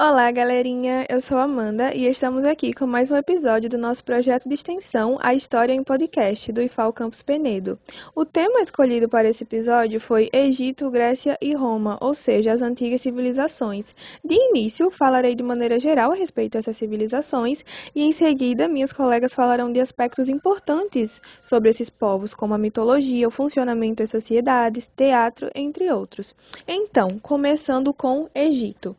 Olá, 0.00 0.30
galerinha! 0.30 1.04
Eu 1.08 1.20
sou 1.20 1.36
Amanda 1.38 1.92
e 1.92 2.06
estamos 2.06 2.44
aqui 2.44 2.72
com 2.72 2.86
mais 2.86 3.10
um 3.10 3.16
episódio 3.16 3.68
do 3.68 3.76
nosso 3.76 4.04
projeto 4.04 4.48
de 4.48 4.54
extensão 4.54 5.18
A 5.20 5.34
História 5.34 5.72
em 5.72 5.82
Podcast, 5.82 6.52
do 6.52 6.62
IFAL 6.62 6.92
Campus 6.92 7.20
Penedo. 7.20 7.76
O 8.14 8.24
tema 8.24 8.60
escolhido 8.60 9.08
para 9.08 9.28
esse 9.28 9.42
episódio 9.42 10.00
foi 10.00 10.30
Egito, 10.32 10.88
Grécia 10.88 11.36
e 11.42 11.52
Roma, 11.52 11.98
ou 12.00 12.14
seja, 12.14 12.52
as 12.52 12.62
antigas 12.62 13.00
civilizações. 13.00 13.92
De 14.24 14.36
início, 14.36 14.88
falarei 14.88 15.34
de 15.34 15.42
maneira 15.42 15.80
geral 15.80 16.12
a 16.12 16.14
respeito 16.14 16.52
dessas 16.52 16.76
civilizações 16.76 17.64
e, 17.92 18.04
em 18.04 18.12
seguida, 18.12 18.68
minhas 18.68 18.92
colegas 18.92 19.34
falarão 19.34 19.72
de 19.72 19.80
aspectos 19.80 20.28
importantes 20.28 21.20
sobre 21.42 21.70
esses 21.70 21.90
povos, 21.90 22.32
como 22.32 22.54
a 22.54 22.58
mitologia, 22.58 23.26
o 23.26 23.32
funcionamento 23.32 24.00
das 24.04 24.10
sociedades, 24.10 24.88
teatro, 24.96 25.50
entre 25.56 25.90
outros. 25.90 26.36
Então, 26.68 27.18
começando 27.18 27.92
com 27.92 28.28
Egito. 28.32 28.94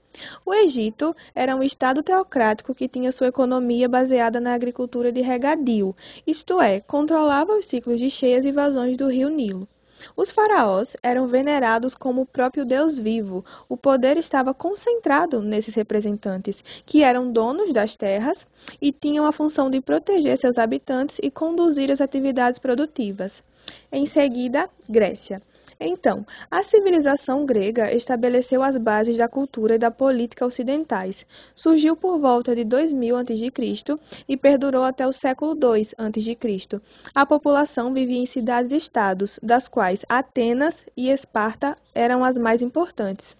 O 0.45 0.53
Egito 0.53 1.15
era 1.35 1.55
um 1.55 1.63
estado 1.63 2.01
teocrático 2.03 2.73
que 2.73 2.87
tinha 2.87 3.11
sua 3.11 3.27
economia 3.27 3.87
baseada 3.87 4.39
na 4.39 4.53
agricultura 4.53 5.11
de 5.11 5.21
regadio, 5.21 5.95
isto 6.25 6.61
é, 6.61 6.79
controlava 6.79 7.57
os 7.57 7.65
ciclos 7.65 7.99
de 7.99 8.09
cheias 8.09 8.45
e 8.45 8.51
vazões 8.51 8.97
do 8.97 9.07
rio 9.07 9.29
Nilo. 9.29 9.67
Os 10.15 10.31
faraós 10.31 10.95
eram 11.03 11.27
venerados 11.27 11.93
como 11.93 12.21
o 12.21 12.25
próprio 12.25 12.65
Deus 12.65 12.97
vivo. 12.97 13.43
O 13.67 13.75
poder 13.75 14.17
estava 14.17 14.53
concentrado 14.53 15.41
nesses 15.41 15.75
representantes, 15.75 16.63
que 16.85 17.03
eram 17.03 17.31
donos 17.31 17.73
das 17.73 17.97
terras 17.97 18.47
e 18.81 18.91
tinham 18.91 19.25
a 19.25 19.31
função 19.31 19.69
de 19.69 19.81
proteger 19.81 20.37
seus 20.37 20.57
habitantes 20.57 21.17
e 21.21 21.29
conduzir 21.29 21.91
as 21.91 22.01
atividades 22.01 22.59
produtivas. 22.59 23.43
Em 23.91 24.05
seguida, 24.05 24.69
Grécia. 24.87 25.41
Então, 25.81 26.27
a 26.51 26.61
civilização 26.61 27.45
grega 27.45 27.95
estabeleceu 27.95 28.61
as 28.61 28.75
bases 28.75 29.15
da 29.15 29.29
cultura 29.29 29.75
e 29.75 29.77
da 29.77 29.89
política 29.89 30.45
ocidentais. 30.45 31.25
Surgiu 31.55 31.95
por 31.95 32.19
volta 32.19 32.53
de 32.53 32.65
2000 32.65 33.15
a.C. 33.15 33.95
e 34.27 34.35
perdurou 34.35 34.83
até 34.83 35.07
o 35.07 35.13
século 35.13 35.53
II 35.53 35.87
a.C. 35.97 36.81
A 37.15 37.25
população 37.25 37.93
vivia 37.93 38.17
em 38.19 38.25
cidades-estados, 38.25 39.39
das 39.41 39.69
quais 39.69 40.03
Atenas 40.09 40.83
e 40.97 41.09
Esparta 41.09 41.77
eram 41.95 42.25
as 42.25 42.37
mais 42.37 42.61
importantes. 42.61 43.37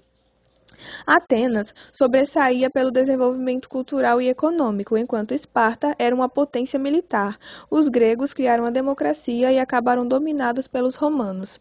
Atenas 1.06 1.74
sobressaía 1.92 2.70
pelo 2.70 2.90
desenvolvimento 2.90 3.68
cultural 3.68 4.22
e 4.22 4.30
econômico, 4.30 4.98
enquanto 4.98 5.34
Esparta 5.34 5.94
era 6.00 6.16
uma 6.16 6.30
potência 6.30 6.80
militar. 6.80 7.38
Os 7.70 7.90
gregos 7.90 8.32
criaram 8.32 8.64
a 8.64 8.70
democracia 8.70 9.52
e 9.52 9.60
acabaram 9.60 10.08
dominados 10.08 10.70
pelos 10.70 10.96
romanos. 10.96 11.60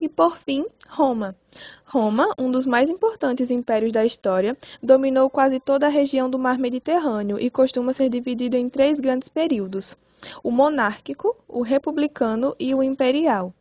E 0.00 0.08
por 0.08 0.38
fim, 0.38 0.66
Roma. 0.88 1.36
Roma, 1.84 2.28
um 2.38 2.50
dos 2.50 2.66
mais 2.66 2.88
importantes 2.88 3.50
impérios 3.50 3.92
da 3.92 4.04
história, 4.04 4.56
dominou 4.82 5.30
quase 5.30 5.60
toda 5.60 5.86
a 5.86 5.90
região 5.90 6.28
do 6.28 6.38
Mar 6.38 6.58
Mediterrâneo 6.58 7.38
e 7.38 7.50
costuma 7.50 7.92
ser 7.92 8.08
dividido 8.08 8.56
em 8.56 8.68
três 8.68 9.00
grandes 9.00 9.28
períodos: 9.28 9.96
o 10.42 10.50
monárquico, 10.50 11.36
o 11.48 11.62
republicano 11.62 12.54
e 12.58 12.74
o 12.74 12.82
imperial. 12.82 13.52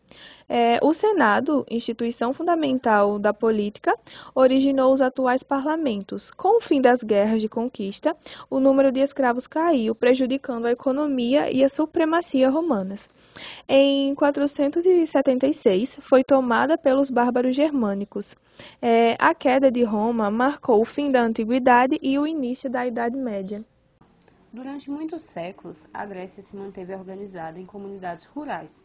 É, 0.47 0.79
o 0.81 0.93
Senado, 0.93 1.65
instituição 1.69 2.33
fundamental 2.33 3.17
da 3.17 3.33
política, 3.33 3.97
originou 4.35 4.93
os 4.93 5.01
atuais 5.01 5.43
parlamentos. 5.43 6.29
Com 6.31 6.57
o 6.57 6.61
fim 6.61 6.81
das 6.81 7.01
guerras 7.01 7.41
de 7.41 7.49
conquista, 7.49 8.15
o 8.49 8.59
número 8.59 8.91
de 8.91 8.99
escravos 8.99 9.47
caiu, 9.47 9.95
prejudicando 9.95 10.65
a 10.65 10.71
economia 10.71 11.51
e 11.51 11.63
a 11.63 11.69
supremacia 11.69 12.49
romanas. 12.49 13.09
Em 13.67 14.13
476, 14.15 15.97
foi 16.01 16.23
tomada 16.23 16.77
pelos 16.77 17.09
bárbaros 17.09 17.55
germânicos. 17.55 18.35
É, 18.81 19.15
a 19.19 19.33
queda 19.33 19.71
de 19.71 19.83
Roma 19.83 20.29
marcou 20.29 20.81
o 20.81 20.85
fim 20.85 21.11
da 21.11 21.21
antiguidade 21.21 21.97
e 22.01 22.19
o 22.19 22.27
início 22.27 22.69
da 22.69 22.85
Idade 22.85 23.17
Média. 23.17 23.65
Durante 24.51 24.91
muitos 24.91 25.23
séculos, 25.23 25.87
a 25.91 26.05
Grécia 26.05 26.43
se 26.43 26.55
manteve 26.55 26.93
organizada 26.93 27.59
em 27.59 27.65
comunidades 27.65 28.25
rurais, 28.25 28.83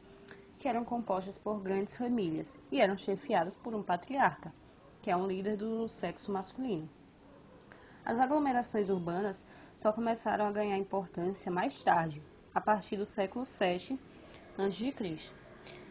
que 0.59 0.69
eram 0.69 0.85
compostas 0.85 1.39
por 1.39 1.61
grandes 1.61 1.97
famílias 1.97 2.53
e 2.71 2.81
eram 2.81 2.99
chefiadas 2.99 3.55
por 3.55 3.75
um 3.75 3.83
patriarca, 3.83 4.53
que 5.01 5.11
é 5.11 5.17
um 5.17 5.27
líder 5.27 5.57
do 5.57 5.89
sexo 5.89 6.33
masculino. 6.33 6.89
As 8.05 8.19
aglomerações 8.19 8.91
urbanas 8.91 9.47
só 9.77 9.93
começaram 9.93 10.47
a 10.47 10.53
ganhar 10.53 10.77
importância 10.77 11.53
mais 11.53 11.81
tarde, 11.83 12.23
a 12.55 12.61
partir 12.61 12.97
do 12.97 13.07
século 13.07 13.45
VII 13.45 13.99
a.C. 14.59 15.33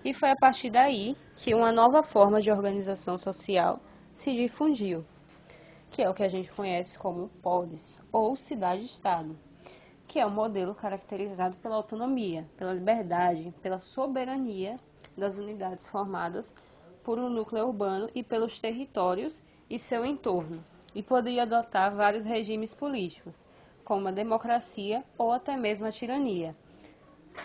E 0.03 0.13
foi 0.13 0.29
a 0.29 0.35
partir 0.35 0.69
daí 0.69 1.16
que 1.35 1.53
uma 1.53 1.72
nova 1.72 2.03
forma 2.03 2.41
de 2.41 2.51
organização 2.51 3.17
social 3.17 3.79
se 4.11 4.34
difundiu, 4.34 5.05
que 5.89 6.01
é 6.01 6.09
o 6.09 6.13
que 6.13 6.23
a 6.23 6.28
gente 6.28 6.51
conhece 6.51 6.99
como 6.99 7.29
polis 7.41 8.01
ou 8.11 8.35
cidade-estado, 8.35 9.38
que 10.07 10.19
é 10.19 10.25
um 10.25 10.31
modelo 10.31 10.73
caracterizado 10.73 11.57
pela 11.57 11.75
autonomia, 11.75 12.47
pela 12.57 12.73
liberdade, 12.73 13.53
pela 13.62 13.79
soberania 13.79 14.79
das 15.18 15.38
unidades 15.38 15.88
formadas 15.88 16.53
por 17.03 17.19
um 17.19 17.29
núcleo 17.29 17.68
urbano 17.68 18.09
e 18.16 18.23
pelos 18.23 18.59
territórios 18.59 19.44
e 19.69 19.78
seu 19.78 20.06
entorno, 20.06 20.63
e 20.96 21.03
poderia 21.03 21.44
adotar 21.44 21.94
vários 21.94 22.23
regimes 22.23 22.73
políticos, 22.73 23.35
como 23.84 24.07
a 24.07 24.12
democracia 24.12 25.03
ou 25.17 25.31
até 25.31 25.56
mesmo 25.57 25.85
a 25.85 25.91
tirania 25.91 26.56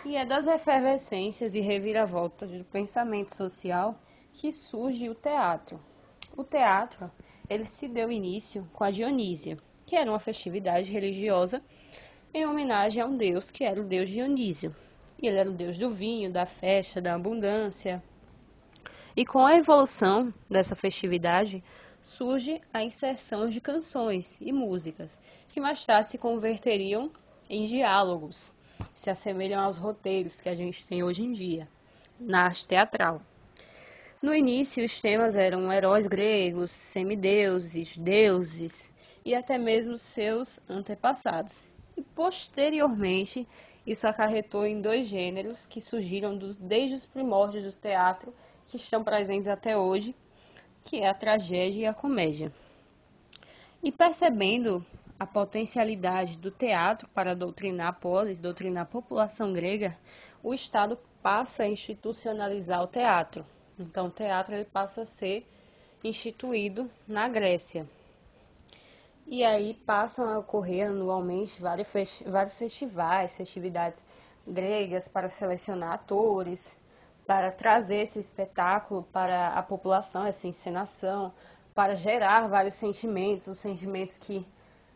e 0.05 0.17
é 0.17 0.25
das 0.25 0.47
efervescências 0.47 1.55
e 1.55 1.61
reviravoltas 1.61 2.49
do 2.49 2.63
pensamento 2.65 3.33
social 3.33 3.95
que 4.33 4.51
surge 4.51 5.07
o 5.07 5.15
teatro. 5.15 5.79
O 6.35 6.43
teatro, 6.43 7.09
ele 7.49 7.63
se 7.63 7.87
deu 7.87 8.11
início 8.11 8.67
com 8.73 8.83
a 8.83 8.91
Dionísia, 8.91 9.57
que 9.85 9.95
era 9.95 10.09
uma 10.09 10.19
festividade 10.19 10.91
religiosa 10.91 11.61
em 12.33 12.45
homenagem 12.45 13.01
a 13.01 13.05
um 13.05 13.15
deus 13.15 13.51
que 13.51 13.63
era 13.63 13.79
o 13.79 13.83
deus 13.83 14.09
Dionísio. 14.09 14.75
E 15.21 15.27
ele 15.27 15.37
era 15.37 15.49
o 15.49 15.53
deus 15.53 15.77
do 15.77 15.89
vinho, 15.89 16.31
da 16.31 16.45
festa, 16.45 17.01
da 17.01 17.13
abundância. 17.13 18.01
E 19.15 19.25
com 19.25 19.45
a 19.45 19.55
evolução 19.55 20.33
dessa 20.49 20.75
festividade, 20.75 21.63
surge 22.01 22.61
a 22.73 22.83
inserção 22.83 23.47
de 23.47 23.61
canções 23.61 24.37
e 24.41 24.51
músicas, 24.51 25.19
que 25.47 25.61
mais 25.61 25.85
tarde 25.85 26.09
se 26.09 26.17
converteriam 26.17 27.11
em 27.49 27.65
diálogos 27.65 28.51
se 28.93 29.09
assemelham 29.09 29.61
aos 29.61 29.77
roteiros 29.77 30.41
que 30.41 30.49
a 30.49 30.55
gente 30.55 30.85
tem 30.85 31.03
hoje 31.03 31.23
em 31.23 31.31
dia 31.31 31.67
na 32.19 32.45
arte 32.45 32.67
teatral. 32.67 33.21
No 34.21 34.33
início, 34.33 34.85
os 34.85 35.01
temas 35.01 35.35
eram 35.35 35.71
heróis 35.71 36.07
gregos, 36.07 36.71
semideuses, 36.71 37.97
deuses 37.97 38.93
e 39.25 39.35
até 39.35 39.57
mesmo 39.57 39.97
seus 39.97 40.59
antepassados. 40.69 41.63
E 41.95 42.01
posteriormente, 42.01 43.47
isso 43.85 44.07
acarretou 44.07 44.65
em 44.65 44.81
dois 44.81 45.07
gêneros 45.07 45.65
que 45.65 45.81
surgiram 45.81 46.37
dos, 46.37 46.57
desde 46.57 46.95
os 46.95 47.05
primórdios 47.05 47.63
do 47.63 47.79
teatro, 47.79 48.33
que 48.65 48.77
estão 48.77 49.03
presentes 49.03 49.47
até 49.47 49.77
hoje, 49.77 50.15
que 50.83 51.01
é 51.01 51.09
a 51.09 51.13
tragédia 51.13 51.81
e 51.81 51.85
a 51.85 51.93
comédia. 51.93 52.51
E 53.83 53.91
percebendo 53.91 54.85
a 55.19 55.25
potencialidade 55.25 56.37
do 56.37 56.49
teatro 56.49 57.07
para 57.09 57.35
doutrinar 57.35 57.87
a 57.87 57.93
polis, 57.93 58.39
doutrinar 58.39 58.83
a 58.83 58.85
população 58.85 59.53
grega, 59.53 59.97
o 60.41 60.53
Estado 60.53 60.97
passa 61.21 61.63
a 61.63 61.67
institucionalizar 61.67 62.81
o 62.81 62.87
teatro. 62.87 63.45
Então, 63.77 64.07
o 64.07 64.11
teatro 64.11 64.55
ele 64.55 64.65
passa 64.65 65.01
a 65.01 65.05
ser 65.05 65.47
instituído 66.03 66.89
na 67.07 67.27
Grécia. 67.27 67.87
E 69.25 69.43
aí 69.43 69.73
passam 69.73 70.29
a 70.29 70.37
ocorrer 70.37 70.89
anualmente 70.89 71.61
vários, 71.61 71.87
festivais, 72.57 73.37
festividades 73.37 74.03
gregas 74.45 75.07
para 75.07 75.29
selecionar 75.29 75.93
atores, 75.93 76.75
para 77.25 77.51
trazer 77.51 78.01
esse 78.01 78.19
espetáculo 78.19 79.03
para 79.03 79.49
a 79.49 79.63
população, 79.63 80.25
essa 80.25 80.47
encenação, 80.47 81.33
para 81.73 81.95
gerar 81.95 82.47
vários 82.47 82.73
sentimentos, 82.73 83.47
os 83.47 83.57
sentimentos 83.57 84.17
que 84.17 84.45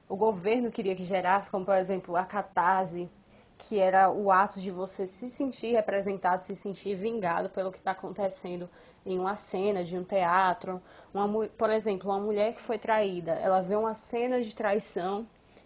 o 0.10 0.16
governo 0.16 0.72
queria 0.72 0.96
que 0.96 1.04
gerasse, 1.04 1.50
como 1.50 1.66
por 1.66 1.76
exemplo 1.76 2.16
a 2.16 2.26
catarse, 2.26 3.10
que 3.58 3.80
era 3.80 4.12
o 4.12 4.32
ato 4.32 4.60
de 4.60 4.70
você 4.70 5.08
se 5.08 5.30
sentir 5.30 5.74
representado, 5.74 6.42
se 6.42 6.56
sentir 6.56 6.96
vingado 6.96 7.50
pelo 7.50 7.72
que 7.72 7.80
está 7.80 7.92
acontecendo 7.92 8.70
em 9.06 9.18
uma 9.18 9.36
cena 9.36 9.84
de 9.84 9.98
um 9.98 10.04
teatro. 10.04 10.82
Uma, 11.14 11.48
por 11.48 11.70
exemplo, 11.70 12.10
uma 12.12 12.20
mulher 12.20 12.54
que 12.54 12.62
foi 12.62 12.78
traída, 12.78 13.34
ela 13.34 13.62
vê 13.62 13.76
uma 13.76 13.94
cena 13.94 14.42
de 14.42 14.54
traição, 14.54 15.26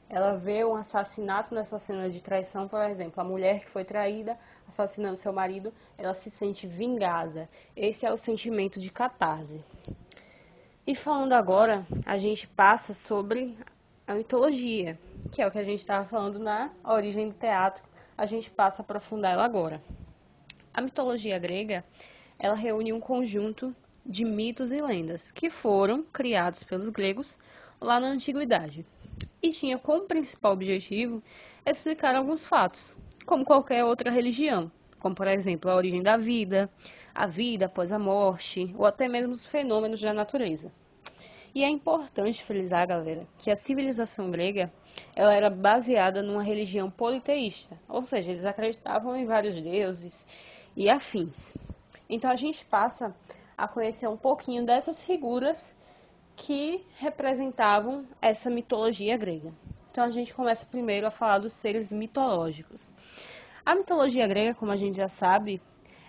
ela 0.10 0.36
vê 0.36 0.64
um 0.66 0.76
assassinato 0.76 1.54
nessa 1.56 1.80
cena 1.80 2.10
de 2.10 2.22
traição, 2.22 2.68
por 2.68 2.82
exemplo, 2.82 3.22
a 3.22 3.24
mulher 3.24 3.60
que 3.60 3.70
foi 3.70 3.86
traída, 3.86 4.38
assassinando 4.68 5.18
seu 5.18 5.32
marido, 5.32 5.74
ela 5.98 6.14
se 6.14 6.30
sente 6.30 6.68
vingada. 6.68 7.50
Esse 7.76 8.06
é 8.06 8.12
o 8.12 8.18
sentimento 8.18 8.80
de 8.80 8.90
catarse. 8.90 9.64
E 10.86 10.96
falando 10.96 11.34
agora, 11.34 11.86
a 12.06 12.18
gente 12.18 12.48
passa 12.48 12.94
sobre 12.94 13.58
a 14.08 14.16
mitologia, 14.16 15.00
que 15.32 15.42
é 15.42 15.48
o 15.48 15.52
que 15.52 15.60
a 15.60 15.64
gente 15.64 15.80
estava 15.80 16.06
falando 16.06 16.40
na 16.40 16.72
origem 16.84 17.30
do 17.30 17.36
teatro, 17.36 17.84
a 18.18 18.26
gente 18.26 18.50
passa 18.50 18.82
a 18.82 18.84
aprofundar 18.84 19.34
ela 19.34 19.46
agora. 19.46 19.82
A 20.74 20.82
mitologia 20.82 21.38
grega, 21.38 21.86
ela 22.38 22.56
reúne 22.56 22.92
um 22.92 23.00
conjunto 23.00 23.76
de 24.06 24.26
mitos 24.26 24.72
e 24.72 24.82
lendas 24.82 25.32
que 25.32 25.50
foram 25.50 26.04
criados 26.04 26.64
pelos 26.64 26.90
gregos 26.90 27.38
lá 27.80 28.00
na 28.00 28.08
antiguidade. 28.08 28.86
E 29.42 29.52
tinha 29.52 29.78
como 29.78 30.08
principal 30.08 30.54
objetivo 30.54 31.22
explicar 31.66 32.16
alguns 32.16 32.46
fatos, 32.46 32.98
como 33.26 33.46
qualquer 33.46 33.86
outra 33.86 34.10
religião, 34.10 34.72
como 35.00 35.16
por 35.16 35.28
exemplo 35.28 35.70
a 35.70 35.76
origem 35.76 36.02
da 36.02 36.18
vida, 36.18 36.70
a 37.14 37.28
vida 37.28 37.68
após 37.68 37.92
a 37.92 38.00
morte, 38.00 38.74
ou 38.78 38.86
até 38.86 39.08
mesmo 39.08 39.32
os 39.32 39.46
fenômenos 39.46 40.02
da 40.02 40.14
natureza. 40.14 40.72
E 41.54 41.66
é 41.66 41.70
importante 41.70 42.44
frisar, 42.44 42.88
galera, 42.88 43.28
que 43.38 43.52
a 43.52 43.56
civilização 43.58 44.32
grega 44.32 44.72
ela 45.14 45.34
era 45.34 45.50
baseada 45.50 46.24
numa 46.24 46.42
religião 46.42 46.90
politeísta, 46.90 47.78
ou 47.90 48.02
seja, 48.02 48.32
eles 48.32 48.46
acreditavam 48.46 49.18
em 49.18 49.26
vários 49.26 49.56
deuses 49.56 50.26
e 50.78 50.90
afins. 50.90 51.54
Então 52.10 52.32
a 52.32 52.36
gente 52.36 52.64
passa 52.66 53.14
a 53.58 53.68
conhecer 53.68 54.08
um 54.08 54.16
pouquinho 54.16 54.66
dessas 54.66 55.04
figuras 55.04 55.74
que 56.38 56.86
representavam 56.96 58.06
essa 58.22 58.50
mitologia 58.50 59.18
grega. 59.18 59.54
Então 59.92 60.06
a 60.06 60.10
gente 60.10 60.34
começa 60.34 60.66
primeiro 60.66 61.06
a 61.06 61.12
falar 61.12 61.40
dos 61.40 61.52
seres 61.52 61.92
mitológicos. 61.92 62.94
A 63.66 63.76
mitologia 63.76 64.26
grega, 64.26 64.56
como 64.56 64.72
a 64.72 64.78
gente 64.78 64.96
já 64.96 65.10
sabe, 65.10 65.62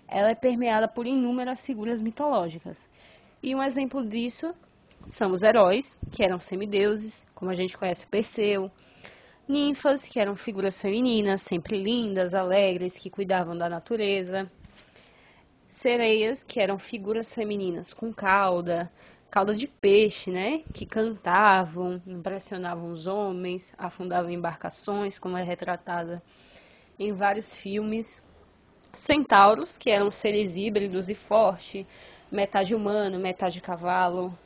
ela 0.07 0.31
é 0.31 0.35
permeada 0.37 0.87
por 0.87 1.05
inúmeras 1.05 1.67
figuras 1.67 2.01
mitológicas. 2.01 2.89
E 3.43 3.57
um 3.57 3.63
exemplo 3.63 4.07
disso 4.07 4.55
são 5.07 5.33
os 5.33 5.43
heróis, 5.43 5.99
que 6.11 6.25
eram 6.25 6.41
semideuses, 6.41 7.27
como 7.35 7.51
a 7.51 7.55
gente 7.55 7.77
conhece 7.77 8.07
Perseu, 8.07 8.71
ninfas, 9.47 10.05
que 10.05 10.21
eram 10.21 10.37
figuras 10.37 10.81
femininas, 10.81 11.43
sempre 11.43 11.83
lindas, 11.83 12.35
alegres, 12.35 12.97
que 12.97 13.11
cuidavam 13.11 13.57
da 13.57 13.69
natureza, 13.69 14.51
sereias, 15.69 16.43
que 16.43 16.61
eram 16.61 16.79
figuras 16.79 17.35
femininas 17.35 17.93
com 17.93 18.13
cauda, 18.13 18.93
cauda 19.31 19.55
de 19.55 19.67
peixe, 19.67 20.31
né? 20.31 20.63
Que 20.73 20.85
cantavam, 20.85 22.03
impressionavam 22.07 22.93
os 22.93 23.07
homens, 23.07 23.75
afundavam 23.79 24.31
embarcações, 24.31 25.19
como 25.19 25.37
é 25.37 25.43
retratada 25.43 26.23
em 26.99 27.13
vários 27.13 27.55
filmes. 27.55 28.23
Centauros, 28.93 29.79
que 29.79 29.91
eram 29.91 30.11
seres 30.11 30.55
híbridos 30.55 31.09
e 31.09 31.15
fortes, 31.15 31.87
metade 32.31 32.75
humano, 32.75 33.19
metade 33.19 33.59
cavalo. 33.63 34.39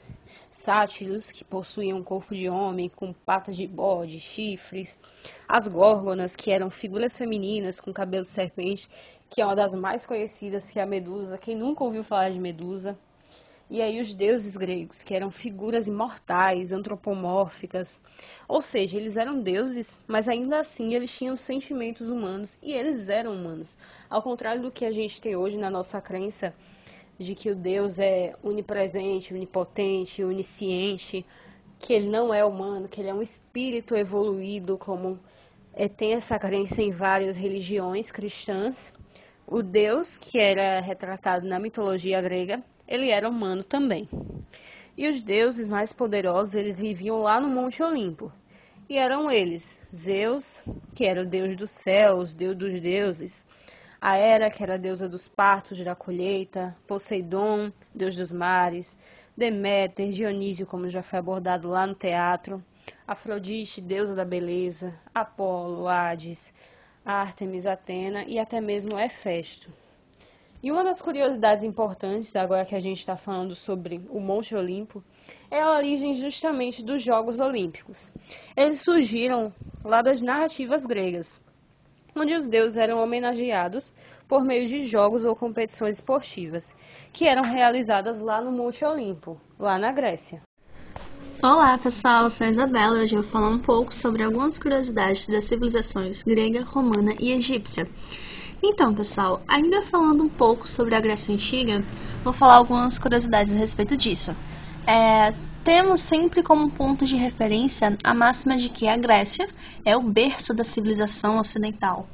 Sátiros, 0.50 1.31
que 1.31 1.44
possuíam 1.44 1.98
um 1.98 2.02
corpo 2.02 2.34
de 2.34 2.48
homem 2.48 2.88
com 2.88 3.12
patas 3.12 3.56
de 3.56 3.66
bode, 3.66 4.20
chifres. 4.20 5.00
As 5.48 5.69
górgonas, 5.69 6.34
que 6.34 6.50
eram 6.50 6.70
figuras 6.70 7.16
femininas 7.16 7.81
com 7.81 7.93
cabelo 7.93 8.25
de 8.25 8.31
serpente 8.31 8.88
que 9.28 9.40
é 9.40 9.44
uma 9.44 9.56
das 9.56 9.75
mais 9.75 10.06
conhecidas, 10.06 10.70
que 10.70 10.78
é 10.78 10.82
a 10.82 10.87
Medusa. 10.87 11.38
Quem 11.38 11.56
nunca 11.56 11.84
ouviu 11.84 12.02
falar 12.02 12.31
de 12.31 12.38
Medusa? 12.38 12.96
E 13.69 13.82
aí 13.82 14.00
os 14.00 14.14
deuses 14.14 14.56
gregos, 14.56 15.02
que 15.02 15.12
eram 15.12 15.28
figuras 15.28 15.88
imortais, 15.88 16.70
antropomórficas, 16.70 18.00
ou 18.46 18.62
seja, 18.62 18.96
eles 18.96 19.16
eram 19.16 19.40
deuses, 19.40 19.98
mas 20.06 20.28
ainda 20.28 20.60
assim 20.60 20.94
eles 20.94 21.10
tinham 21.10 21.37
sentimentos 21.37 22.08
humanos 22.08 22.56
e 22.62 22.72
eles 22.72 23.08
eram 23.08 23.34
humanos. 23.34 23.76
Ao 24.08 24.22
contrário 24.22 24.62
do 24.62 24.70
que 24.70 24.84
a 24.84 24.93
gente 24.93 25.20
tem 25.20 25.34
hoje 25.34 25.58
na 25.58 25.69
nossa 25.69 26.00
crença 26.00 26.54
de 27.19 27.35
que 27.35 27.51
o 27.51 27.57
Deus 27.57 27.99
é 27.99 28.35
onipresente, 28.43 29.35
onipotente, 29.35 30.23
onisciente, 30.23 31.25
que 31.79 31.93
ele 31.93 32.09
não 32.09 32.33
é 32.33 32.45
humano, 32.45 32.89
que 32.89 33.01
ele 33.01 33.09
é 33.09 33.15
um 33.15 33.23
espírito 33.23 33.95
evoluído, 33.95 34.77
como 34.77 35.19
é, 35.73 35.89
tem 35.89 36.13
essa 36.13 36.39
crença 36.39 36.83
em 36.83 36.91
várias 36.91 37.37
religiões 37.37 38.11
cristãs. 38.11 38.93
O 39.47 39.63
deus 39.63 40.19
que 40.19 40.39
era 40.39 40.81
retratado 40.81 41.47
na 41.47 41.59
mitologia 41.59 42.21
grega, 42.21 42.63
ele 42.89 43.11
era 43.11 43.29
humano 43.29 43.63
também. 43.63 44.09
E 44.97 45.09
os 45.09 45.21
deuses 45.21 45.69
mais 45.69 45.93
poderosos, 45.93 46.55
eles 46.55 46.79
viviam 46.79 47.21
lá 47.21 47.41
no 47.41 47.49
Monte 47.49 47.83
Olimpo. 47.83 48.33
E 48.89 48.97
eram 48.97 49.31
eles, 49.31 49.81
Zeus, 49.95 50.63
que 50.95 51.05
era 51.05 51.23
o 51.23 51.27
deus 51.27 51.55
dos 51.57 51.71
céus, 51.71 52.35
deus 52.35 52.57
dos 52.57 52.81
deuses, 52.81 53.45
a 54.08 54.17
Hera, 54.17 54.49
que 54.49 54.62
era 54.62 54.79
deusa 54.79 55.08
dos 55.08 55.26
partos, 55.26 55.81
da 55.81 55.97
colheita, 55.97 56.76
Poseidon, 56.87 57.73
deus 57.93 58.14
dos 58.14 58.31
mares, 58.31 58.97
Deméter, 59.37 60.12
Dionísio, 60.12 60.64
como 60.64 60.88
já 60.88 61.03
foi 61.03 61.19
abordado 61.19 61.69
lá 61.69 61.85
no 61.85 61.93
teatro, 61.93 62.64
Afrodite, 63.05 63.81
deusa 63.81 64.14
da 64.14 64.25
beleza, 64.25 64.94
Apolo, 65.12 65.88
Hades, 65.88 66.55
Ártemis, 67.05 67.67
Atena 67.67 68.23
e 68.29 68.38
até 68.38 68.61
mesmo 68.61 68.97
Hefesto. 68.97 69.73
E 70.62 70.70
uma 70.70 70.85
das 70.85 71.03
curiosidades 71.03 71.64
importantes, 71.64 72.37
agora 72.37 72.64
que 72.64 72.76
a 72.76 72.81
gente 72.81 73.00
está 73.00 73.17
falando 73.17 73.56
sobre 73.56 74.00
o 74.08 74.20
Monte 74.20 74.55
Olimpo, 74.55 75.03
é 75.50 75.61
a 75.61 75.73
origem 75.73 76.14
justamente 76.14 76.81
dos 76.81 77.03
Jogos 77.03 77.41
Olímpicos. 77.41 78.12
Eles 78.56 78.82
surgiram 78.82 79.53
lá 79.82 80.00
das 80.00 80.23
narrativas 80.23 80.87
gregas, 80.87 81.41
onde 82.17 82.35
os 82.35 82.49
deuses 82.49 82.77
eram 82.77 83.03
homenageados 83.03 83.93
por 84.27 84.43
meio 84.43 84.67
de 84.67 84.81
jogos 84.81 85.25
ou 85.25 85.37
competições 85.37 85.97
esportivas, 85.97 86.75
que 87.13 87.27
eram 87.29 87.43
realizadas 87.43 88.21
lá 88.21 88.41
no 88.41 88.51
Monte 88.51 88.85
Olimpo, 88.85 89.41
lá 89.59 89.79
na 89.79 89.93
Grécia. 89.93 90.43
Olá 91.43 91.77
pessoal, 91.77 92.29
sou 92.31 92.47
a 92.47 92.51
Isabela 92.51 92.99
e 92.99 93.03
hoje 93.03 93.15
eu 93.15 93.23
vou 93.23 93.31
falar 93.31 93.49
um 93.49 93.59
pouco 93.59 93.95
sobre 93.95 94.23
algumas 94.23 94.59
curiosidades 94.59 95.29
das 95.29 95.45
civilizações 95.45 96.23
grega, 96.23 96.65
romana 96.65 97.13
e 97.21 97.31
egípcia. 97.33 97.87
Então 98.63 98.95
pessoal, 98.95 99.41
ainda 99.47 99.83
falando 99.83 100.25
um 100.25 100.29
pouco 100.29 100.67
sobre 100.67 100.95
a 100.95 101.01
Grécia 101.01 101.33
Antiga, 101.33 101.85
vou 102.25 102.33
falar 102.33 102.55
algumas 102.55 102.99
curiosidades 102.99 103.55
a 103.55 103.59
respeito 103.59 103.97
disso. 103.97 104.35
É, 104.87 105.35
temos 105.67 106.01
sempre 106.01 106.45
como 106.45 106.71
ponto 106.71 107.05
de 107.05 107.17
referência 107.17 107.99
a 108.05 108.15
máxima 108.15 108.57
de 108.57 108.69
que 108.69 108.87
a 108.87 108.97
Grécia 108.97 109.49
é 109.85 109.97
o 109.97 110.01
berço 110.01 110.55
da 110.55 110.63
civilização 110.63 111.41
ocidental. 111.41 112.09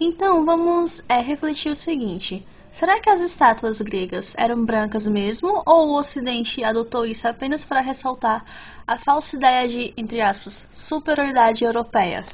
Então 0.00 0.44
vamos 0.44 1.04
é, 1.08 1.20
refletir 1.20 1.70
o 1.70 1.76
seguinte. 1.76 2.44
Será 2.72 2.98
que 2.98 3.08
as 3.08 3.20
estátuas 3.20 3.80
gregas 3.80 4.34
eram 4.36 4.64
brancas 4.64 5.06
mesmo, 5.06 5.62
ou 5.64 5.90
o 5.90 5.96
Ocidente 5.96 6.64
adotou 6.64 7.06
isso 7.06 7.28
apenas 7.28 7.64
para 7.64 7.80
ressaltar 7.80 8.44
a 8.84 8.98
falsa 8.98 9.36
ideia 9.36 9.68
de, 9.68 9.94
entre 9.96 10.20
aspas, 10.20 10.66
superioridade 10.72 11.62
europeia? 11.62 12.26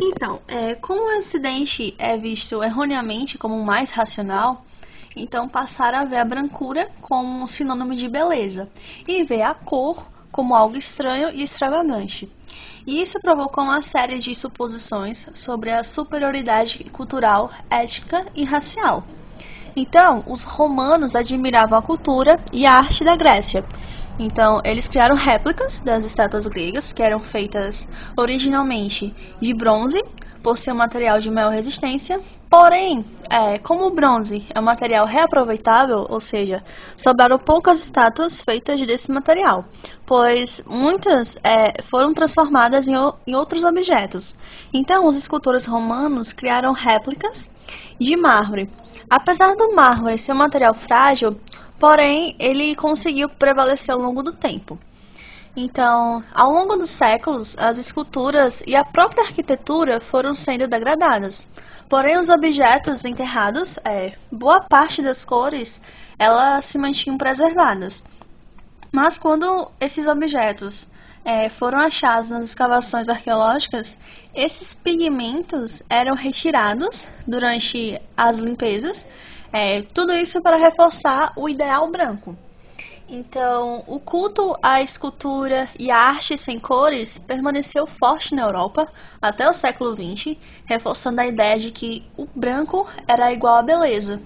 Então, 0.00 0.40
é, 0.48 0.74
como 0.74 1.02
o 1.02 1.18
Ocidente 1.18 1.94
é 1.98 2.16
visto 2.16 2.64
erroneamente 2.64 3.36
como 3.36 3.62
mais 3.62 3.90
racional, 3.90 4.64
então 5.16 5.48
passaram 5.48 5.98
a 5.98 6.04
ver 6.04 6.18
a 6.18 6.24
brancura 6.24 6.90
como 7.00 7.42
um 7.42 7.46
sinônimo 7.46 7.94
de 7.94 8.08
beleza 8.08 8.70
e 9.06 9.24
ver 9.24 9.42
a 9.42 9.54
cor 9.54 10.10
como 10.30 10.54
algo 10.54 10.76
estranho 10.76 11.30
e 11.30 11.42
extravagante. 11.42 12.30
E 12.86 13.00
isso 13.00 13.20
provocou 13.20 13.64
uma 13.64 13.80
série 13.80 14.18
de 14.18 14.34
suposições 14.34 15.28
sobre 15.32 15.70
a 15.70 15.82
superioridade 15.82 16.84
cultural, 16.84 17.50
étnica 17.70 18.26
e 18.34 18.44
racial. 18.44 19.04
Então, 19.76 20.22
os 20.26 20.44
romanos 20.44 21.16
admiravam 21.16 21.78
a 21.78 21.82
cultura 21.82 22.38
e 22.52 22.66
a 22.66 22.74
arte 22.74 23.04
da 23.04 23.16
Grécia. 23.16 23.64
Então, 24.18 24.60
eles 24.64 24.86
criaram 24.86 25.16
réplicas 25.16 25.80
das 25.80 26.04
estátuas 26.04 26.46
gregas, 26.46 26.92
que 26.92 27.02
eram 27.02 27.18
feitas 27.18 27.88
originalmente 28.16 29.14
de 29.40 29.52
bronze, 29.52 30.00
por 30.44 30.58
ser 30.58 30.72
um 30.72 30.76
material 30.76 31.18
de 31.18 31.30
maior 31.30 31.50
resistência. 31.50 32.20
Porém, 32.50 33.02
é, 33.30 33.58
como 33.58 33.86
o 33.86 33.90
bronze 33.90 34.46
é 34.54 34.60
um 34.60 34.62
material 34.62 35.06
reaproveitável, 35.06 36.06
ou 36.06 36.20
seja, 36.20 36.62
sobraram 36.94 37.38
poucas 37.38 37.82
estátuas 37.82 38.42
feitas 38.42 38.78
desse 38.82 39.10
material, 39.10 39.64
pois 40.04 40.62
muitas 40.66 41.38
é, 41.42 41.80
foram 41.82 42.12
transformadas 42.12 42.86
em, 42.86 42.94
em 43.26 43.34
outros 43.34 43.64
objetos. 43.64 44.36
Então, 44.72 45.06
os 45.06 45.16
escultores 45.16 45.64
romanos 45.64 46.34
criaram 46.34 46.74
réplicas 46.74 47.50
de 47.98 48.14
mármore. 48.14 48.68
Apesar 49.08 49.56
do 49.56 49.74
mármore 49.74 50.18
ser 50.18 50.32
um 50.32 50.36
material 50.36 50.74
frágil, 50.74 51.40
porém 51.78 52.36
ele 52.38 52.74
conseguiu 52.74 53.30
prevalecer 53.30 53.94
ao 53.94 54.00
longo 54.00 54.22
do 54.22 54.32
tempo. 54.32 54.78
Então, 55.56 56.22
ao 56.34 56.50
longo 56.50 56.76
dos 56.76 56.90
séculos, 56.90 57.56
as 57.58 57.78
esculturas 57.78 58.62
e 58.66 58.74
a 58.74 58.84
própria 58.84 59.22
arquitetura 59.22 60.00
foram 60.00 60.34
sendo 60.34 60.66
degradadas. 60.66 61.46
Porém, 61.88 62.18
os 62.18 62.28
objetos 62.28 63.04
enterrados, 63.04 63.78
é, 63.84 64.14
boa 64.32 64.60
parte 64.60 65.00
das 65.00 65.24
cores, 65.24 65.80
elas 66.18 66.64
se 66.64 66.76
mantinham 66.76 67.16
preservadas. 67.16 68.04
Mas 68.90 69.16
quando 69.16 69.70
esses 69.80 70.08
objetos 70.08 70.90
é, 71.24 71.48
foram 71.48 71.78
achados 71.78 72.30
nas 72.30 72.42
escavações 72.42 73.08
arqueológicas, 73.08 73.96
esses 74.34 74.74
pigmentos 74.74 75.84
eram 75.88 76.16
retirados 76.16 77.06
durante 77.26 78.00
as 78.16 78.38
limpezas, 78.38 79.08
é, 79.52 79.82
tudo 79.82 80.12
isso 80.12 80.42
para 80.42 80.56
reforçar 80.56 81.32
o 81.36 81.48
ideal 81.48 81.88
branco. 81.90 82.36
Então, 83.08 83.84
o 83.86 84.00
culto 84.00 84.56
à 84.62 84.80
escultura 84.80 85.68
e 85.78 85.90
à 85.90 85.98
arte 85.98 86.38
sem 86.38 86.58
cores 86.58 87.18
permaneceu 87.18 87.86
forte 87.86 88.34
na 88.34 88.42
Europa 88.42 88.88
até 89.20 89.48
o 89.48 89.52
século 89.52 89.94
XX, 89.94 90.36
reforçando 90.64 91.20
a 91.20 91.26
ideia 91.26 91.58
de 91.58 91.70
que 91.70 92.06
o 92.16 92.26
branco 92.34 92.88
era 93.06 93.30
igual 93.30 93.56
à 93.56 93.62
beleza. 93.62 94.22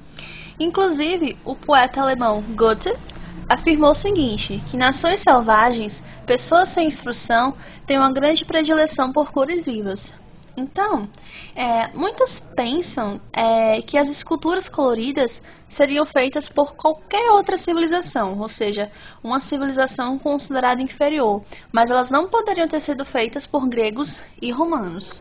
Inclusive, 0.60 1.36
o 1.44 1.56
poeta 1.56 2.00
alemão 2.00 2.40
Goethe 2.40 2.94
afirmou 3.48 3.90
o 3.90 3.94
seguinte, 3.94 4.62
que 4.64 4.76
nações 4.76 5.20
selvagens 5.20 6.04
pessoas 6.24 6.68
sem 6.68 6.86
instrução 6.86 7.54
têm 7.84 7.98
uma 7.98 8.12
grande 8.12 8.44
predileção 8.44 9.10
por 9.10 9.32
cores 9.32 9.66
vivas. 9.66 10.12
Então, 10.58 11.08
é, 11.54 11.86
muitos 11.96 12.40
pensam 12.40 13.20
é, 13.32 13.80
que 13.80 13.96
as 13.96 14.08
esculturas 14.08 14.68
coloridas 14.68 15.40
seriam 15.68 16.04
feitas 16.04 16.48
por 16.48 16.74
qualquer 16.74 17.30
outra 17.30 17.56
civilização, 17.56 18.36
ou 18.36 18.48
seja, 18.48 18.90
uma 19.22 19.38
civilização 19.38 20.18
considerada 20.18 20.82
inferior, 20.82 21.44
mas 21.70 21.92
elas 21.92 22.10
não 22.10 22.28
poderiam 22.28 22.66
ter 22.66 22.80
sido 22.80 23.04
feitas 23.04 23.46
por 23.46 23.68
gregos 23.68 24.24
e 24.42 24.50
romanos. 24.50 25.20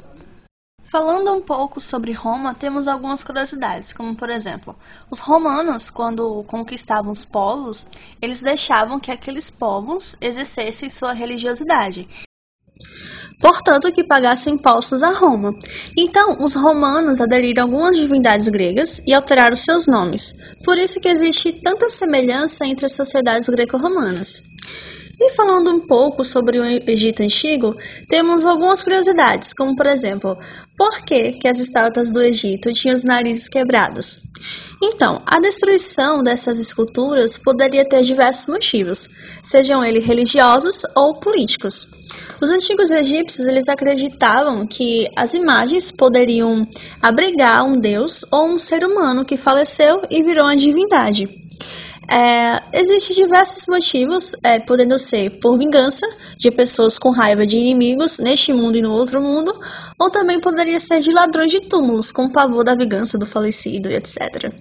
Falando 0.81 1.31
um 1.31 1.41
pouco 1.41 1.79
sobre 1.79 2.13
Roma, 2.13 2.55
temos 2.55 2.87
algumas 2.87 3.23
curiosidades, 3.23 3.93
como 3.93 4.15
por 4.15 4.31
exemplo, 4.31 4.75
os 5.11 5.19
romanos, 5.19 5.91
quando 5.91 6.43
conquistavam 6.45 7.11
os 7.11 7.25
povos, 7.25 7.87
eles 8.19 8.41
deixavam 8.41 8.99
que 8.99 9.11
aqueles 9.11 9.51
povos 9.51 10.17
exercessem 10.19 10.89
sua 10.89 11.13
religiosidade 11.13 12.07
portanto 13.39 13.91
que 13.91 14.03
pagassem 14.03 14.55
impostos 14.55 15.03
a 15.03 15.11
Roma. 15.11 15.53
Então, 15.97 16.37
os 16.43 16.55
romanos 16.55 17.21
aderiram 17.21 17.63
a 17.63 17.65
algumas 17.65 17.97
divindades 17.97 18.49
gregas 18.49 18.99
e 19.05 19.13
alteraram 19.13 19.55
seus 19.55 19.87
nomes. 19.87 20.33
Por 20.63 20.77
isso 20.77 20.99
que 20.99 21.09
existe 21.09 21.51
tanta 21.61 21.89
semelhança 21.89 22.65
entre 22.65 22.85
as 22.85 22.93
sociedades 22.93 23.49
greco-romanas. 23.49 24.41
E 25.19 25.31
falando 25.31 25.71
um 25.71 25.79
pouco 25.79 26.23
sobre 26.23 26.59
o 26.59 26.63
Egito 26.63 27.23
Antigo, 27.23 27.75
temos 28.07 28.45
algumas 28.45 28.83
curiosidades, 28.83 29.51
como 29.51 29.75
por 29.75 29.87
exemplo, 29.87 30.37
por 30.77 31.01
que, 31.01 31.31
que 31.31 31.47
as 31.47 31.57
estátuas 31.57 32.11
do 32.11 32.21
Egito 32.21 32.71
tinham 32.71 32.93
os 32.93 33.03
narizes 33.03 33.49
quebrados? 33.49 34.21
Então, 34.81 35.19
a 35.25 35.39
destruição 35.39 36.21
dessas 36.21 36.59
esculturas 36.59 37.35
poderia 37.35 37.83
ter 37.83 38.01
diversos 38.01 38.45
motivos, 38.45 39.09
sejam 39.41 39.83
eles 39.83 40.05
religiosos 40.05 40.83
ou 40.95 41.19
políticos. 41.19 41.96
Os 42.39 42.51
antigos 42.51 42.91
egípcios 42.91 43.47
eles 43.47 43.67
acreditavam 43.67 44.67
que 44.67 45.09
as 45.15 45.33
imagens 45.33 45.91
poderiam 45.91 46.67
abrigar 47.01 47.65
um 47.65 47.79
deus 47.79 48.23
ou 48.31 48.47
um 48.47 48.59
ser 48.59 48.85
humano 48.85 49.25
que 49.25 49.37
faleceu 49.37 49.95
e 50.09 50.21
virou 50.21 50.45
uma 50.45 50.55
divindade. 50.55 51.27
É, 52.09 52.61
Existem 52.73 53.17
diversos 53.17 53.65
motivos, 53.67 54.33
é, 54.43 54.59
podendo 54.59 54.97
ser 54.97 55.29
por 55.41 55.57
vingança 55.57 56.07
de 56.37 56.49
pessoas 56.51 56.97
com 56.97 57.09
raiva 57.09 57.45
de 57.45 57.57
inimigos 57.57 58.19
neste 58.19 58.53
mundo 58.53 58.77
e 58.77 58.81
no 58.81 58.93
outro 58.93 59.21
mundo, 59.21 59.53
ou 59.99 60.09
também 60.09 60.39
poderia 60.39 60.79
ser 60.79 60.99
de 60.99 61.11
ladrões 61.11 61.51
de 61.51 61.61
túmulos, 61.61 62.11
com 62.11 62.29
pavor 62.29 62.63
da 62.63 62.75
vingança 62.75 63.17
do 63.17 63.25
falecido 63.25 63.89
etc. 63.89 64.53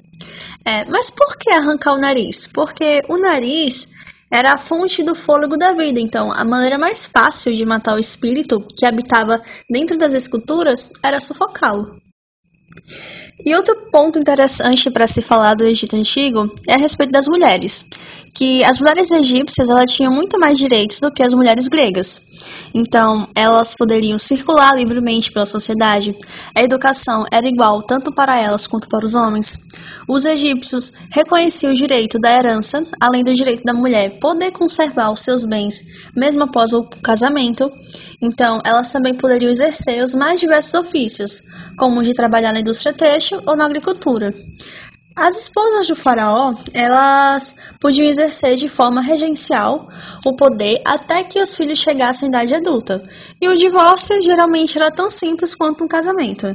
É, 0.64 0.84
mas 0.86 1.10
por 1.10 1.36
que 1.38 1.50
arrancar 1.50 1.92
o 1.92 2.00
nariz? 2.00 2.48
Porque 2.48 3.02
o 3.08 3.16
nariz 3.16 3.88
era 4.30 4.52
a 4.52 4.58
fonte 4.58 5.02
do 5.02 5.14
fôlego 5.14 5.56
da 5.56 5.72
vida, 5.72 6.00
então 6.00 6.32
a 6.32 6.44
maneira 6.44 6.78
mais 6.78 7.06
fácil 7.06 7.54
de 7.54 7.64
matar 7.64 7.94
o 7.94 8.00
espírito 8.00 8.60
que 8.76 8.84
habitava 8.84 9.40
dentro 9.70 9.96
das 9.96 10.14
esculturas 10.14 10.92
era 11.02 11.20
sufocá-lo. 11.20 12.00
E 13.44 13.54
outro 13.54 13.76
ponto 13.92 14.18
interessante 14.18 14.90
para 14.90 15.06
se 15.06 15.22
falar 15.22 15.54
do 15.54 15.64
Egito 15.64 15.94
Antigo 15.94 16.50
é 16.66 16.74
a 16.74 16.78
respeito 16.78 17.12
das 17.12 17.26
mulheres, 17.28 17.82
que 18.34 18.64
as 18.64 18.80
mulheres 18.80 19.10
egípcias 19.10 19.68
elas 19.68 19.90
tinham 19.90 20.12
muito 20.12 20.38
mais 20.38 20.58
direitos 20.58 21.00
do 21.00 21.12
que 21.12 21.22
as 21.22 21.32
mulheres 21.32 21.68
gregas. 21.68 22.20
Então, 22.74 23.28
elas 23.36 23.74
poderiam 23.74 24.18
circular 24.18 24.74
livremente 24.74 25.30
pela 25.30 25.46
sociedade, 25.46 26.16
a 26.56 26.62
educação 26.62 27.24
era 27.30 27.46
igual 27.46 27.82
tanto 27.82 28.12
para 28.12 28.36
elas 28.36 28.66
quanto 28.66 28.88
para 28.88 29.04
os 29.04 29.14
homens. 29.14 29.58
Os 30.08 30.24
egípcios 30.24 30.92
reconheciam 31.10 31.72
o 31.72 31.74
direito 31.74 32.18
da 32.18 32.30
herança, 32.30 32.86
além 33.00 33.24
do 33.24 33.32
direito 33.32 33.64
da 33.64 33.74
mulher 33.74 34.18
poder 34.20 34.52
conservar 34.52 35.12
os 35.12 35.20
seus 35.20 35.44
bens 35.44 35.80
mesmo 36.14 36.44
após 36.44 36.72
o 36.72 36.84
casamento. 37.02 37.70
Então, 38.22 38.60
elas 38.64 38.92
também 38.92 39.14
poderiam 39.14 39.50
exercer 39.50 40.02
os 40.02 40.14
mais 40.14 40.40
diversos 40.40 40.74
ofícios, 40.74 41.42
como 41.76 42.00
o 42.00 42.02
de 42.02 42.14
trabalhar 42.14 42.52
na 42.52 42.60
indústria 42.60 42.92
têxtil 42.92 43.42
ou 43.46 43.56
na 43.56 43.64
agricultura. 43.64 44.32
As 45.16 45.34
esposas 45.36 45.88
do 45.88 45.96
faraó, 45.96 46.52
elas 46.74 47.56
podiam 47.80 48.06
exercer 48.06 48.54
de 48.54 48.68
forma 48.68 49.00
regencial 49.00 49.88
o 50.26 50.36
poder 50.36 50.82
até 50.84 51.22
que 51.24 51.40
os 51.40 51.56
filhos 51.56 51.78
chegassem 51.78 52.26
à 52.26 52.28
idade 52.28 52.54
adulta. 52.54 53.02
E 53.40 53.48
o 53.48 53.54
divórcio 53.54 54.20
geralmente 54.20 54.76
era 54.76 54.90
tão 54.90 55.08
simples 55.08 55.54
quanto 55.54 55.82
um 55.82 55.88
casamento. 55.88 56.54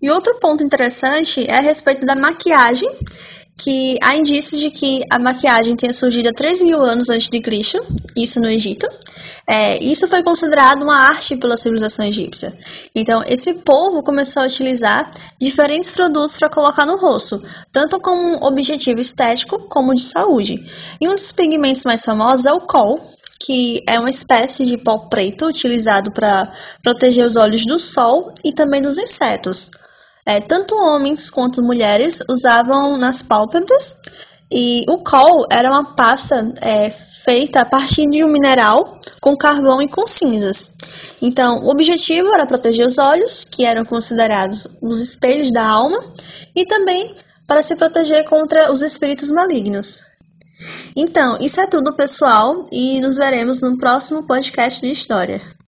E 0.00 0.10
outro 0.10 0.38
ponto 0.38 0.62
interessante 0.62 1.44
é 1.48 1.58
a 1.58 1.60
respeito 1.60 2.06
da 2.06 2.14
maquiagem, 2.14 2.88
que 3.58 3.96
há 4.00 4.16
indícios 4.16 4.60
de 4.60 4.70
que 4.70 5.00
a 5.10 5.18
maquiagem 5.18 5.74
tenha 5.74 5.92
surgido 5.92 6.28
há 6.28 6.32
3 6.32 6.62
mil 6.62 6.80
anos 6.80 7.10
antes 7.10 7.28
de 7.28 7.40
Cristo, 7.40 7.84
isso 8.16 8.38
no 8.38 8.48
Egito. 8.48 8.86
É, 9.50 9.82
isso 9.82 10.06
foi 10.06 10.22
considerado 10.22 10.82
uma 10.82 10.96
arte 10.96 11.34
pela 11.34 11.56
civilização 11.56 12.04
egípcia. 12.04 12.52
Então, 12.94 13.24
esse 13.26 13.54
povo 13.64 14.02
começou 14.02 14.42
a 14.42 14.46
utilizar 14.46 15.10
diferentes 15.40 15.90
produtos 15.90 16.36
para 16.36 16.50
colocar 16.50 16.86
no 16.86 16.98
rosto, 16.98 17.42
tanto 17.72 17.98
como 17.98 18.20
um 18.20 18.44
objetivo 18.44 19.00
estético 19.00 19.58
como 19.68 19.94
de 19.94 20.02
saúde. 20.02 20.64
E 21.00 21.08
um 21.08 21.14
dos 21.14 21.32
pigmentos 21.32 21.84
mais 21.84 22.04
famosos 22.04 22.46
é 22.46 22.52
o 22.52 22.60
col, 22.60 23.00
que 23.40 23.82
é 23.88 23.98
uma 23.98 24.10
espécie 24.10 24.64
de 24.66 24.76
pó 24.76 24.98
preto 25.08 25.46
utilizado 25.46 26.12
para 26.12 26.52
proteger 26.82 27.26
os 27.26 27.36
olhos 27.36 27.64
do 27.64 27.78
sol 27.78 28.32
e 28.44 28.52
também 28.52 28.82
dos 28.82 28.98
insetos. 28.98 29.70
É, 30.28 30.42
tanto 30.42 30.74
homens 30.74 31.30
quanto 31.30 31.62
mulheres 31.62 32.22
usavam 32.28 32.98
nas 32.98 33.22
pálpebras 33.22 33.96
e 34.52 34.84
o 34.86 34.98
col 34.98 35.46
era 35.50 35.70
uma 35.70 35.96
pasta 35.96 36.52
é, 36.60 36.90
feita 36.90 37.62
a 37.62 37.64
partir 37.64 38.06
de 38.10 38.22
um 38.22 38.28
mineral 38.28 39.00
com 39.22 39.34
carvão 39.34 39.80
e 39.80 39.88
com 39.88 40.06
cinzas. 40.06 40.76
Então, 41.22 41.64
o 41.64 41.70
objetivo 41.70 42.28
era 42.30 42.44
proteger 42.44 42.86
os 42.86 42.98
olhos, 42.98 43.44
que 43.44 43.64
eram 43.64 43.86
considerados 43.86 44.78
os 44.82 45.00
espelhos 45.00 45.50
da 45.50 45.66
alma, 45.66 45.98
e 46.54 46.66
também 46.66 47.16
para 47.46 47.62
se 47.62 47.74
proteger 47.74 48.24
contra 48.28 48.70
os 48.70 48.82
espíritos 48.82 49.30
malignos. 49.30 50.02
Então, 50.94 51.38
isso 51.40 51.58
é 51.58 51.66
tudo, 51.66 51.96
pessoal, 51.96 52.68
e 52.70 53.00
nos 53.00 53.16
veremos 53.16 53.62
no 53.62 53.78
próximo 53.78 54.26
podcast 54.26 54.82
de 54.82 54.92
história. 54.92 55.40